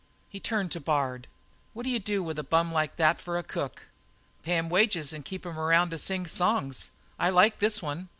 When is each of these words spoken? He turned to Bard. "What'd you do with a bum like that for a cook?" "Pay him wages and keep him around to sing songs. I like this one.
He 0.29 0.39
turned 0.39 0.71
to 0.71 0.79
Bard. 0.79 1.27
"What'd 1.73 1.91
you 1.91 1.99
do 1.99 2.23
with 2.23 2.39
a 2.39 2.43
bum 2.43 2.71
like 2.73 2.95
that 2.95 3.21
for 3.21 3.37
a 3.37 3.43
cook?" 3.43 3.85
"Pay 4.41 4.57
him 4.57 4.67
wages 4.67 5.13
and 5.13 5.23
keep 5.23 5.45
him 5.45 5.59
around 5.59 5.91
to 5.91 5.99
sing 5.99 6.25
songs. 6.25 6.89
I 7.19 7.29
like 7.29 7.59
this 7.59 7.83
one. 7.83 8.07